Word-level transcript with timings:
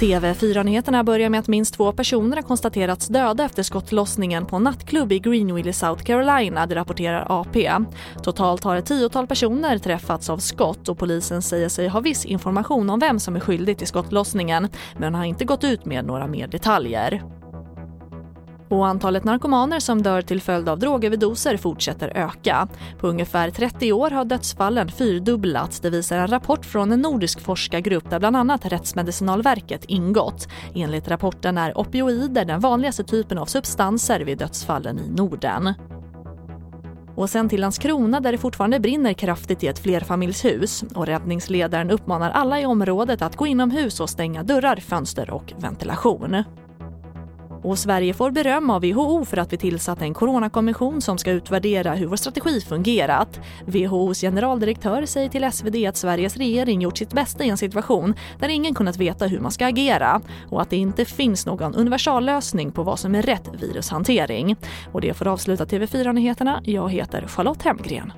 TV4-nyheterna 0.00 1.04
börjar 1.04 1.30
med 1.30 1.40
att 1.40 1.48
minst 1.48 1.74
två 1.74 1.92
personer 1.92 2.36
har 2.36 2.42
konstaterats 2.42 3.08
döda 3.08 3.44
efter 3.44 3.62
skottlossningen 3.62 4.46
på 4.46 4.56
en 4.56 4.62
nattklubb 4.62 5.12
i 5.12 5.18
Greenville 5.18 5.70
i 5.70 5.72
South 5.72 6.02
Carolina, 6.02 6.66
det 6.66 6.74
rapporterar 6.74 7.26
AP. 7.28 7.70
Totalt 8.22 8.64
har 8.64 8.76
ett 8.76 8.86
tiotal 8.86 9.26
personer 9.26 9.78
träffats 9.78 10.30
av 10.30 10.38
skott 10.38 10.88
och 10.88 10.98
polisen 10.98 11.42
säger 11.42 11.68
sig 11.68 11.88
ha 11.88 12.00
viss 12.00 12.24
information 12.24 12.90
om 12.90 12.98
vem 12.98 13.20
som 13.20 13.36
är 13.36 13.40
skyldig 13.40 13.78
till 13.78 13.86
skottlossningen 13.86 14.68
men 14.98 15.14
har 15.14 15.24
inte 15.24 15.44
gått 15.44 15.64
ut 15.64 15.84
med 15.84 16.04
några 16.04 16.26
mer 16.26 16.46
detaljer. 16.46 17.39
Och 18.70 18.86
antalet 18.86 19.24
narkomaner 19.24 19.80
som 19.80 20.02
dör 20.02 20.22
till 20.22 20.42
följd 20.42 20.68
av 20.68 20.78
drogöverdoser 20.78 21.56
fortsätter 21.56 22.08
öka. 22.08 22.68
På 22.98 23.08
ungefär 23.08 23.50
30 23.50 23.92
år 23.92 24.10
har 24.10 24.24
dödsfallen 24.24 24.88
fyrdubblats, 24.88 25.80
det 25.80 25.90
visar 25.90 26.18
en 26.18 26.28
rapport 26.28 26.64
från 26.66 26.92
en 26.92 27.00
nordisk 27.00 27.40
forskargrupp 27.40 28.10
där 28.10 28.18
bland 28.18 28.36
annat 28.36 28.66
Rättsmedicinalverket 28.66 29.84
ingått. 29.84 30.48
Enligt 30.74 31.08
rapporten 31.08 31.58
är 31.58 31.78
opioider 31.78 32.44
den 32.44 32.60
vanligaste 32.60 33.04
typen 33.04 33.38
av 33.38 33.46
substanser 33.46 34.20
vid 34.20 34.38
dödsfallen 34.38 34.98
i 34.98 35.10
Norden. 35.10 35.74
Och 37.14 37.30
sen 37.30 37.48
till 37.48 37.60
Landskrona 37.60 38.20
där 38.20 38.32
det 38.32 38.38
fortfarande 38.38 38.80
brinner 38.80 39.12
kraftigt 39.12 39.64
i 39.64 39.66
ett 39.66 39.78
flerfamiljshus 39.78 40.84
och 40.94 41.06
räddningsledaren 41.06 41.90
uppmanar 41.90 42.30
alla 42.30 42.60
i 42.60 42.66
området 42.66 43.22
att 43.22 43.36
gå 43.36 43.46
inomhus 43.46 44.00
och 44.00 44.10
stänga 44.10 44.42
dörrar, 44.42 44.76
fönster 44.76 45.30
och 45.30 45.52
ventilation. 45.58 46.44
Och 47.62 47.78
Sverige 47.78 48.14
får 48.14 48.30
beröm 48.30 48.70
av 48.70 48.82
WHO 48.82 49.24
för 49.24 49.36
att 49.36 49.52
vi 49.52 49.56
tillsatt 49.56 50.02
en 50.02 50.14
coronakommission 50.14 51.00
som 51.00 51.18
ska 51.18 51.30
utvärdera 51.30 51.94
hur 51.94 52.06
vår 52.06 52.16
strategi 52.16 52.60
fungerat. 52.60 53.40
WHOs 53.66 54.20
generaldirektör 54.20 55.06
säger 55.06 55.28
till 55.28 55.52
SvD 55.52 55.86
att 55.88 55.96
Sveriges 55.96 56.36
regering 56.36 56.80
gjort 56.80 56.98
sitt 56.98 57.12
bästa 57.12 57.44
i 57.44 57.48
en 57.48 57.56
situation 57.56 58.14
där 58.38 58.48
ingen 58.48 58.74
kunnat 58.74 58.96
veta 58.96 59.26
hur 59.26 59.40
man 59.40 59.52
ska 59.52 59.66
agera 59.66 60.20
och 60.50 60.62
att 60.62 60.70
det 60.70 60.76
inte 60.76 61.04
finns 61.04 61.46
någon 61.46 61.74
universallösning 61.74 62.72
på 62.72 62.82
vad 62.82 62.98
som 62.98 63.14
är 63.14 63.22
rätt 63.22 63.48
virushantering. 63.60 64.56
Och 64.92 65.00
det 65.00 65.14
får 65.14 65.28
avsluta 65.28 65.64
TV4-nyheterna. 65.64 66.60
Jag 66.64 66.90
heter 66.90 67.26
Charlotte 67.26 67.62
Hemgren. 67.62 68.12